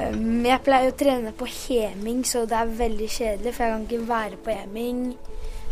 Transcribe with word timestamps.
Um, 0.00 0.44
jeg 0.46 0.62
pleier 0.64 0.92
å 0.92 0.96
trene 0.96 1.32
på 1.36 1.48
heming, 1.50 2.22
så 2.24 2.46
det 2.48 2.56
er 2.56 2.76
veldig 2.78 3.08
kjedelig, 3.10 3.54
for 3.56 3.66
jeg 3.66 3.74
kan 3.74 3.86
ikke 3.86 4.08
være 4.08 4.38
på 4.44 4.54
heming. 4.54 5.02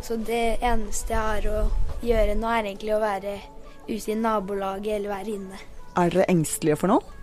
Så 0.04 0.18
det 0.20 0.58
eneste 0.64 1.14
jeg 1.14 1.22
har 1.22 1.48
å 1.52 1.62
gjøre 2.04 2.36
nå, 2.38 2.50
er 2.50 2.70
egentlig 2.70 2.94
å 2.96 3.02
være 3.02 3.36
ute 3.88 4.12
i 4.12 4.18
nabolaget 4.18 4.98
eller 4.98 5.14
være 5.14 5.34
inne. 5.34 5.62
Er 5.98 6.12
dere 6.12 6.28
engstelige 6.30 6.78
for 6.78 6.92
noe? 6.92 7.14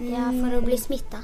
Ja, 0.00 0.30
for 0.32 0.56
å 0.56 0.62
bli 0.64 0.78
smitta. 0.80 1.20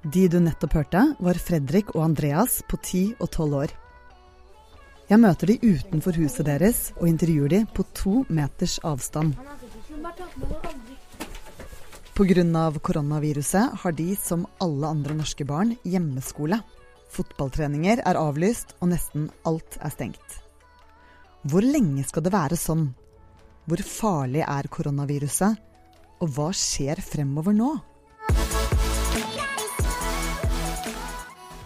De 0.00 0.26
du 0.32 0.38
nettopp 0.40 0.76
hørte, 0.76 1.04
var 1.20 1.40
Fredrik 1.40 1.94
og 1.94 2.04
Andreas 2.10 2.60
på 2.68 2.76
10 2.76 3.16
og 3.20 3.28
12 3.28 3.56
år. 3.62 3.72
Jeg 5.10 5.18
møter 5.20 5.50
de 5.50 5.74
utenfor 5.74 6.16
huset 6.20 6.46
deres 6.46 6.92
og 7.00 7.08
intervjuer 7.10 7.50
de 7.50 7.60
på 7.74 7.84
to 7.98 8.20
meters 8.28 8.78
avstand. 8.86 9.34
Pga. 12.20 12.78
koronaviruset 12.82 13.70
har 13.80 13.92
de, 13.92 14.16
som 14.16 14.42
alle 14.60 14.86
andre 14.86 15.14
norske 15.16 15.44
barn, 15.48 15.70
hjemmeskole. 15.88 16.58
Fotballtreninger 17.08 18.02
er 18.04 18.18
avlyst, 18.20 18.74
og 18.84 18.90
nesten 18.90 19.30
alt 19.48 19.78
er 19.80 19.88
stengt. 19.88 20.34
Hvor 21.48 21.64
lenge 21.64 22.04
skal 22.04 22.26
det 22.26 22.34
være 22.34 22.58
sånn? 22.60 22.90
Hvor 23.64 23.80
farlig 23.88 24.42
er 24.44 24.68
koronaviruset? 24.68 25.56
Og 26.20 26.34
hva 26.36 26.50
skjer 26.52 27.00
fremover 27.00 27.56
nå? 27.56 27.70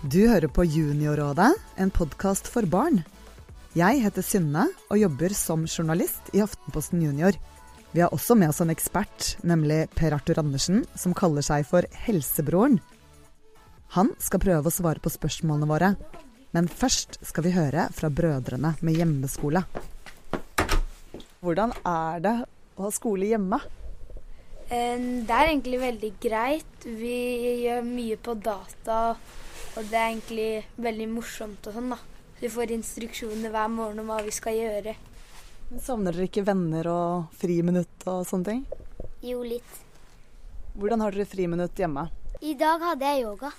Du 0.06 0.20
hører 0.22 0.46
på 0.54 0.68
Juniorrådet, 0.70 1.50
en 1.82 1.90
podkast 1.90 2.46
for 2.46 2.62
barn. 2.70 3.02
Jeg 3.74 4.04
heter 4.06 4.22
Synne 4.22 4.68
og 4.86 5.02
jobber 5.02 5.34
som 5.34 5.66
journalist 5.66 6.30
i 6.30 6.46
Aftenposten 6.46 7.02
Junior. 7.02 7.34
Vi 7.94 8.00
har 8.02 8.10
også 8.10 8.34
med 8.34 8.50
oss 8.50 8.58
en 8.58 8.72
ekspert, 8.72 9.36
nemlig 9.46 9.84
Per 9.94 10.16
Arthur 10.16 10.40
Andersen, 10.42 10.80
som 10.98 11.12
kaller 11.14 11.44
seg 11.46 11.62
for 11.68 11.86
Helsebroren. 12.02 12.80
Han 13.94 14.10
skal 14.18 14.42
prøve 14.42 14.66
å 14.66 14.74
svare 14.74 14.98
på 14.98 15.12
spørsmålene 15.14 15.68
våre, 15.70 15.92
men 16.50 16.66
først 16.66 17.20
skal 17.22 17.46
vi 17.46 17.52
høre 17.54 17.84
fra 17.94 18.10
brødrene 18.10 18.72
med 18.82 18.98
hjemmeskole. 18.98 19.62
Hvordan 21.38 21.76
er 21.86 22.26
det 22.26 22.34
å 22.74 22.88
ha 22.88 22.92
skole 22.98 23.30
hjemme? 23.30 23.62
Det 24.66 25.30
er 25.30 25.52
egentlig 25.52 25.78
veldig 25.86 26.12
greit. 26.18 26.76
Vi 26.82 27.16
gjør 27.62 27.86
mye 27.86 28.18
på 28.18 28.34
data, 28.34 29.00
og 29.14 29.82
det 29.86 29.94
er 29.94 30.08
egentlig 30.08 30.52
veldig 30.82 31.10
morsomt 31.14 31.70
og 31.70 31.78
sånn, 31.78 31.94
da. 31.94 32.02
Vi 32.42 32.50
får 32.50 32.74
instruksjoner 32.74 33.54
hver 33.54 33.70
morgen 33.70 34.02
om 34.02 34.10
hva 34.10 34.18
vi 34.26 34.34
skal 34.34 34.58
gjøre. 34.58 34.98
Savner 35.80 36.12
dere 36.12 36.28
ikke 36.28 36.44
venner 36.44 36.86
og 36.92 37.32
friminutt 37.40 38.04
og 38.10 38.26
sånne 38.28 38.50
ting? 38.50 38.60
Jo, 39.24 39.40
litt. 39.42 39.80
Hvordan 40.76 41.02
har 41.04 41.14
dere 41.14 41.26
friminutt 41.28 41.78
hjemme? 41.80 42.04
I 42.44 42.52
dag 42.60 42.82
hadde 42.82 43.08
jeg 43.08 43.24
yoga. 43.24 43.50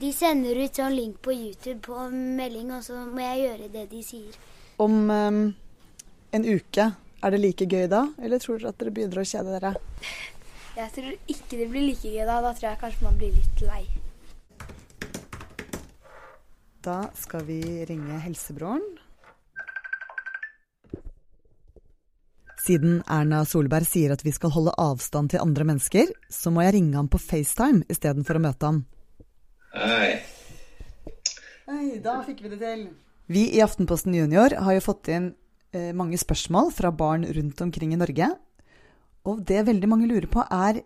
De 0.00 0.10
sender 0.16 0.56
ut 0.56 0.78
sånn 0.80 0.96
link 0.96 1.18
på 1.20 1.34
YouTube 1.34 1.82
på 1.84 2.06
melding, 2.14 2.70
og 2.72 2.84
så 2.86 3.02
må 3.04 3.20
jeg 3.20 3.42
gjøre 3.44 3.68
det 3.74 3.84
de 3.90 4.00
sier. 4.06 4.38
Om 4.80 4.96
um, 5.12 5.40
en 6.32 6.46
uke, 6.48 6.86
er 7.20 7.34
det 7.34 7.40
like 7.42 7.68
gøy 7.68 7.84
da, 7.92 8.06
eller 8.22 8.40
tror 8.40 8.62
dere 8.62 8.72
at 8.72 8.80
dere 8.80 8.94
begynner 8.96 9.20
å 9.20 9.28
kjede 9.28 9.58
dere? 9.58 9.74
Jeg 10.80 10.92
tror 10.94 11.14
ikke 11.28 11.58
det 11.58 11.66
blir 11.68 11.82
like 11.90 12.08
gøy 12.08 12.22
da. 12.24 12.38
Da 12.40 12.52
tror 12.54 12.68
jeg 12.70 12.78
kanskje 12.80 13.04
man 13.04 13.16
blir 13.20 13.34
litt 13.34 13.62
lei. 13.66 13.82
Da 16.80 17.10
skal 17.18 17.42
vi 17.44 17.58
ringe 17.90 18.20
helsebroren 18.22 18.86
Siden 22.70 23.00
Erna 23.10 23.40
Solberg 23.48 23.82
sier 23.88 24.12
at 24.14 24.20
vi 24.22 24.30
skal 24.30 24.52
holde 24.54 24.70
avstand 24.78 25.32
til 25.32 25.42
andre 25.42 25.64
mennesker, 25.66 26.10
så 26.30 26.52
må 26.54 26.62
jeg 26.62 26.76
ringe 26.76 26.94
ham 26.94 27.08
på 27.10 27.18
FaceTime 27.18 27.82
istedenfor 27.90 28.38
å 28.38 28.42
møte 28.44 28.68
ham. 28.68 28.76
Hei. 29.74 30.20
Hei, 31.66 31.86
da 32.04 32.20
fikk 32.28 32.44
vi 32.44 32.52
det 32.52 32.60
til. 32.60 32.84
Vi 33.26 33.42
i 33.56 33.64
Aftenposten 33.64 34.14
Junior 34.14 34.54
har 34.54 34.76
jo 34.76 34.84
fått 34.84 35.10
inn 35.10 35.32
eh, 35.74 35.90
mange 35.98 36.20
spørsmål 36.22 36.70
fra 36.76 36.92
barn 36.94 37.26
rundt 37.26 37.58
omkring 37.66 37.96
i 37.96 37.98
Norge. 37.98 38.30
Og 39.26 39.42
det 39.50 39.66
veldig 39.66 39.90
mange 39.90 40.06
lurer 40.06 40.30
på, 40.30 40.46
er 40.46 40.84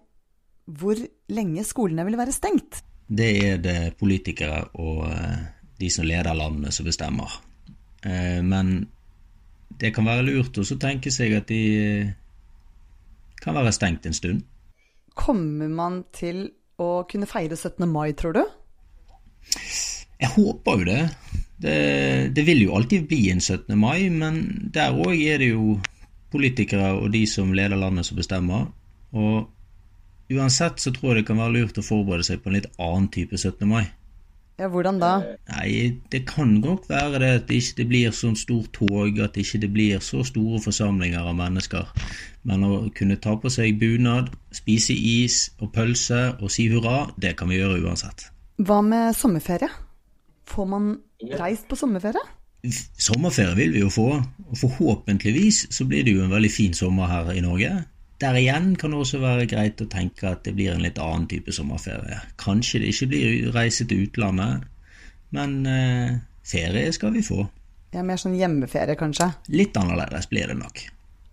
hvor 0.64 1.04
lenge 1.36 1.68
skolene 1.68 2.08
vil 2.08 2.16
være 2.16 2.32
stengt. 2.32 2.80
Det 3.04 3.30
er 3.44 3.60
det 3.60 3.78
politikere 4.00 4.70
og 4.80 5.04
eh, 5.10 5.44
de 5.84 5.92
som 5.92 6.08
leder 6.08 6.32
landet 6.32 6.72
som 6.72 6.88
bestemmer. 6.88 7.36
Eh, 8.00 8.40
men 8.40 8.78
det 9.80 9.92
kan 9.94 10.06
være 10.06 10.26
lurt 10.28 10.58
å 10.58 10.66
tenke 10.80 11.12
seg 11.14 11.34
at 11.38 11.48
de 11.50 11.62
eh, 11.78 12.12
kan 13.42 13.56
være 13.56 13.72
stengt 13.74 14.06
en 14.06 14.16
stund. 14.16 14.44
Kommer 15.14 15.70
man 15.70 16.02
til 16.14 16.48
å 16.80 17.04
kunne 17.10 17.28
feire 17.30 17.56
17. 17.56 17.86
mai, 17.90 18.12
tror 18.18 18.34
du? 18.34 18.42
Jeg 20.20 20.30
håper 20.34 20.80
jo 20.80 20.86
det. 20.88 21.02
Det, 21.64 21.74
det 22.34 22.44
vil 22.46 22.64
jo 22.64 22.74
alltid 22.76 23.06
bli 23.08 23.28
en 23.30 23.40
17. 23.40 23.74
mai, 23.78 24.08
men 24.10 24.70
der 24.74 24.96
òg 24.96 25.14
er 25.14 25.42
det 25.42 25.52
jo 25.52 25.78
politikere 26.34 26.94
og 26.98 27.12
de 27.14 27.22
som 27.30 27.52
leder 27.54 27.78
landet 27.78 28.08
som 28.08 28.18
bestemmer. 28.18 28.66
Og 29.14 30.34
uansett 30.34 30.80
så 30.82 30.90
tror 30.94 31.12
jeg 31.12 31.22
det 31.22 31.28
kan 31.28 31.38
være 31.38 31.54
lurt 31.58 31.78
å 31.78 31.86
forberede 31.86 32.26
seg 32.26 32.42
på 32.42 32.50
en 32.50 32.58
litt 32.58 32.70
annen 32.78 33.10
type 33.14 33.38
17. 33.38 33.62
mai. 33.70 33.84
Ja, 34.58 34.68
Hvordan 34.70 35.00
da? 35.02 35.14
Nei, 35.50 36.00
Det 36.12 36.26
kan 36.26 36.60
godt 36.62 36.86
være 36.88 37.18
det 37.18 37.30
at 37.40 37.48
det 37.48 37.56
ikke 37.58 37.86
blir 37.90 38.12
sånn 38.14 38.36
stort 38.38 38.70
tog, 38.76 39.18
at 39.18 39.34
det 39.34 39.42
ikke 39.42 39.68
blir 39.68 39.98
så 40.04 40.22
store 40.22 40.60
forsamlinger 40.62 41.26
av 41.26 41.34
mennesker. 41.34 41.90
Men 42.46 42.62
å 42.62 42.90
kunne 42.94 43.18
ta 43.18 43.34
på 43.34 43.50
seg 43.50 43.80
bunad, 43.80 44.30
spise 44.54 44.94
is 44.94 45.48
og 45.58 45.72
pølse 45.74 46.36
og 46.38 46.52
si 46.54 46.68
hurra, 46.70 47.08
det 47.18 47.34
kan 47.40 47.50
vi 47.50 47.58
gjøre 47.58 47.82
uansett. 47.82 48.28
Hva 48.62 48.78
med 48.86 49.16
sommerferie? 49.18 49.70
Får 50.46 50.66
man 50.70 50.92
reist 51.40 51.66
på 51.66 51.78
sommerferie? 51.80 52.22
Sommerferie 53.00 53.56
vil 53.58 53.74
vi 53.74 53.82
jo 53.82 53.90
få, 53.90 54.06
og 54.22 54.60
forhåpentligvis 54.60 55.64
så 55.74 55.84
blir 55.88 56.06
det 56.06 56.14
jo 56.14 56.22
en 56.24 56.32
veldig 56.32 56.52
fin 56.52 56.76
sommer 56.76 57.10
her 57.10 57.32
i 57.34 57.42
Norge. 57.42 57.72
Der 58.24 58.38
igjen 58.40 58.70
kan 58.80 58.94
det 58.94 59.02
også 59.02 59.18
være 59.20 59.44
greit 59.50 59.82
å 59.84 59.88
tenke 59.90 60.30
at 60.30 60.46
det 60.46 60.54
blir 60.56 60.72
en 60.72 60.80
litt 60.80 60.96
annen 61.02 61.26
type 61.28 61.52
sommerferie. 61.52 62.22
Kanskje 62.40 62.80
det 62.80 62.94
ikke 62.94 63.08
blir 63.10 63.50
reise 63.52 63.84
til 63.84 64.06
utlandet, 64.06 64.64
men 65.36 65.58
eh, 65.68 66.14
ferie 66.46 66.92
skal 66.96 67.12
vi 67.12 67.24
få. 67.26 67.42
Ja, 67.92 68.00
Mer 68.06 68.16
sånn 68.18 68.38
hjemmeferie, 68.38 68.96
kanskje? 68.96 69.28
Litt 69.52 69.76
annerledes 69.76 70.30
blir 70.32 70.48
det 70.48 70.56
nok. 70.56 70.80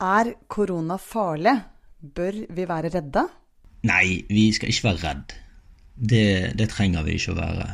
Er 0.03 0.34
korona 0.51 1.00
farlig? 1.00 1.56
Bør 2.01 2.41
vi 2.50 2.68
være 2.68 2.91
redde? 2.91 3.24
Nei, 3.88 4.25
vi 4.28 4.50
skal 4.51 4.74
ikke 4.74 4.90
være 4.90 5.03
redd. 5.06 5.34
Det, 5.96 6.28
det 6.59 6.69
trenger 6.74 7.07
vi 7.07 7.16
ikke 7.16 7.38
å 7.38 7.40
være. 7.40 7.72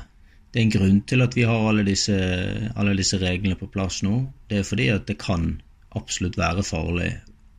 Det 0.52 0.62
er 0.62 0.66
en 0.68 0.78
grunn 0.78 1.04
til 1.10 1.26
at 1.26 1.36
vi 1.36 1.48
har 1.48 1.70
alle 1.72 1.88
disse, 1.88 2.16
alle 2.78 2.94
disse 3.00 3.18
reglene 3.24 3.58
på 3.58 3.72
plass 3.72 4.04
nå. 4.06 4.20
Det 4.52 4.62
er 4.62 4.68
fordi 4.68 4.92
at 4.94 5.10
det 5.10 5.18
kan 5.26 5.56
absolutt 5.98 6.38
være 6.38 6.64
farlig 6.68 7.16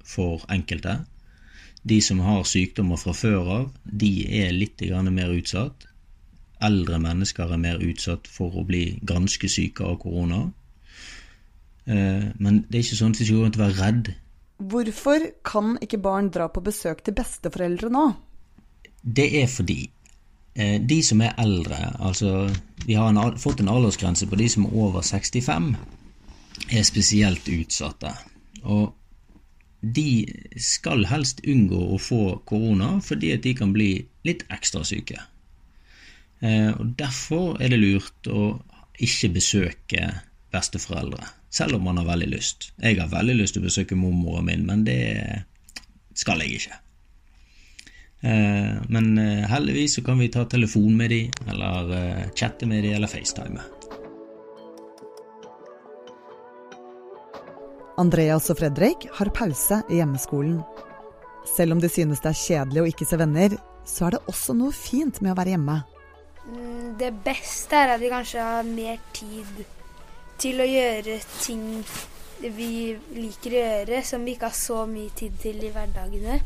for 0.06 0.44
enkelte. 0.52 1.00
De 1.88 2.00
som 2.04 2.20
har 2.24 2.46
sykdommer 2.48 3.00
fra 3.00 3.14
før 3.16 3.52
av, 3.54 3.66
de 3.84 4.12
er 4.42 4.54
litt 4.56 4.82
mer 5.10 5.32
utsatt. 5.32 5.86
Eldre 6.60 6.98
mennesker 7.00 7.52
er 7.54 7.60
mer 7.62 7.82
utsatt 7.84 8.26
for 8.28 8.56
å 8.58 8.66
bli 8.66 8.98
ganske 9.06 9.48
syke 9.48 9.86
av 9.86 10.00
korona. 10.02 10.40
Eh, 11.86 12.24
men 12.36 12.64
det 12.68 12.80
er 12.80 12.84
ikke 12.84 12.98
sånn 12.98 13.14
at 13.14 13.20
vi 13.20 13.28
skal 13.28 13.38
gå 13.38 13.44
rundt 13.44 13.60
og 13.60 13.64
være 13.64 13.78
redd. 13.78 14.10
Hvorfor 14.58 15.28
kan 15.46 15.76
ikke 15.84 16.00
barn 16.02 16.32
dra 16.34 16.48
på 16.50 16.64
besøk 16.66 17.04
til 17.06 17.14
besteforeldre 17.14 17.92
nå? 17.94 18.08
Det 19.02 19.28
er 19.40 19.46
fordi 19.46 19.84
eh, 20.58 20.80
de 20.82 20.98
som 21.06 21.22
er 21.22 21.38
eldre, 21.38 21.78
altså 22.02 22.48
vi 22.84 22.98
har 22.98 23.12
en, 23.12 23.38
fått 23.38 23.62
en 23.62 23.70
aldersgrense 23.70 24.26
på 24.26 24.40
de 24.40 24.48
som 24.50 24.66
er 24.66 24.74
over 24.82 25.06
65, 25.06 25.70
er 26.74 26.84
spesielt 26.84 27.48
utsatte. 27.54 28.12
Og 28.66 28.90
de 29.80 30.26
skal 30.58 31.06
helst 31.06 31.40
unngå 31.46 31.78
å 31.94 31.98
få 32.02 32.22
korona 32.48 32.96
fordi 33.04 33.32
at 33.36 33.44
de 33.46 33.54
kan 33.58 33.72
bli 33.74 33.92
litt 34.26 34.44
ekstra 34.52 34.82
syke. 34.86 35.20
Eh, 36.40 36.72
og 36.74 36.96
Derfor 36.98 37.60
er 37.62 37.72
det 37.72 37.80
lurt 37.82 38.30
å 38.30 38.50
ikke 38.98 39.30
besøke 39.36 40.08
besteforeldre, 40.50 41.28
selv 41.54 41.78
om 41.78 41.86
man 41.86 42.00
har 42.00 42.08
veldig 42.08 42.30
lyst. 42.32 42.72
Jeg 42.82 42.98
har 42.98 43.12
veldig 43.12 43.38
lyst 43.38 43.54
til 43.54 43.62
å 43.62 43.68
besøke 43.68 43.98
mormoren 43.98 44.48
min, 44.48 44.66
men 44.66 44.84
det 44.88 44.98
skal 46.18 46.42
jeg 46.42 46.58
ikke. 46.58 46.82
Eh, 48.26 48.74
men 48.90 49.12
eh, 49.22 49.46
heldigvis 49.46 50.00
så 50.00 50.06
kan 50.06 50.18
vi 50.18 50.32
ta 50.34 50.48
telefon 50.50 50.96
med 50.98 51.14
dem, 51.14 51.42
eller 51.46 52.32
chatte 52.34 52.66
med 52.66 52.82
dem, 52.82 52.98
eller 52.98 53.10
FaceTime. 53.10 53.77
Andreas 57.98 58.46
og 58.52 58.60
Fredrik 58.60 59.08
har 59.18 59.30
pause 59.34 59.80
i 59.90 59.98
hjemmeskolen. 59.98 60.60
Selv 61.48 61.74
om 61.74 61.80
de 61.82 61.90
synes 61.90 62.20
det 62.22 62.30
er 62.30 62.42
kjedelig 62.42 62.82
å 62.82 62.90
ikke 62.92 63.06
se 63.08 63.18
venner, 63.18 63.56
så 63.88 64.06
er 64.06 64.16
det 64.16 64.26
også 64.30 64.54
noe 64.54 64.74
fint 64.76 65.18
med 65.24 65.32
å 65.32 65.38
være 65.38 65.56
hjemme. 65.56 65.80
Mm, 66.48 66.94
det 67.00 67.10
beste 67.24 67.76
er 67.76 67.94
at 67.94 68.02
vi 68.02 68.12
kanskje 68.12 68.44
har 68.44 68.68
mer 68.68 69.00
tid 69.16 69.64
til 70.38 70.62
å 70.62 70.68
gjøre 70.68 71.18
ting 71.40 71.64
vi 72.38 72.94
liker 73.16 73.50
å 73.54 73.62
gjøre, 73.64 74.02
som 74.06 74.22
vi 74.22 74.36
ikke 74.36 74.52
har 74.52 74.58
så 74.58 74.84
mye 74.86 75.10
tid 75.18 75.34
til 75.42 75.58
i 75.58 75.72
hverdagene. 75.74 76.38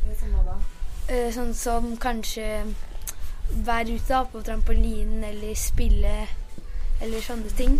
Eh, 1.13 1.29
sånn 1.35 1.53
som 1.59 1.93
kanskje 2.01 2.65
være 3.67 3.99
ute 3.99 4.23
på 4.33 4.41
trampolinen 4.47 5.27
eller 5.29 5.59
spille 5.59 6.15
eller 7.03 7.21
sånne 7.21 7.53
ting. 7.59 7.77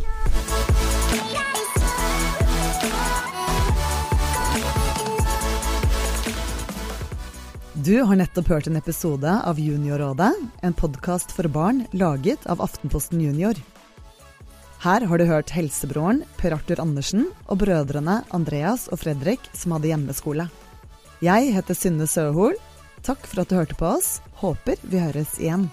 Du 7.83 7.97
har 8.03 8.15
nettopp 8.15 8.47
hørt 8.47 8.67
en 8.69 8.77
episode 8.79 9.31
av 9.43 9.59
Juniorrådet, 9.59 10.29
en 10.63 10.75
podkast 10.77 11.33
for 11.35 11.49
barn 11.51 11.81
laget 11.91 12.45
av 12.47 12.61
Aftenposten 12.63 13.19
Junior. 13.19 13.59
Her 14.85 15.03
har 15.09 15.19
du 15.19 15.25
hørt 15.27 15.51
helsebroren 15.51 16.21
Per 16.39 16.55
Arthur 16.55 16.79
Andersen 16.85 17.25
og 17.49 17.59
brødrene 17.65 18.21
Andreas 18.31 18.87
og 18.93 19.01
Fredrik 19.03 19.49
som 19.57 19.75
hadde 19.75 19.91
hjemmeskole. 19.91 20.47
Jeg 21.25 21.51
heter 21.57 21.75
Synne 21.75 22.07
Søhol. 22.07 22.55
Takk 23.03 23.27
for 23.27 23.43
at 23.43 23.51
du 23.51 23.59
hørte 23.59 23.79
på 23.81 23.89
oss. 23.97 24.21
Håper 24.45 24.79
vi 24.87 25.03
høres 25.03 25.35
igjen. 25.43 25.67